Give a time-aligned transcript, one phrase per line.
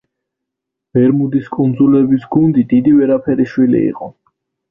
[0.97, 4.09] ბერმუდის კუნძულების გუნდი დიდი ვერაფერი შვილი იყო.